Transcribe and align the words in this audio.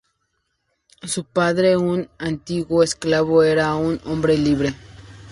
Su 1.03 1.25
padre, 1.25 1.77
un 1.77 2.09
antiguo 2.17 2.81
esclavo, 2.81 3.43
era 3.43 3.75
un 3.75 4.01
"hombre 4.03 4.35
libre". 4.35 4.73